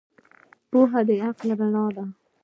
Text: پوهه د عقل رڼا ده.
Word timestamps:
پوهه 0.69 1.01
د 1.07 1.09
عقل 1.25 1.49
رڼا 1.59 1.85
ده. 1.95 2.03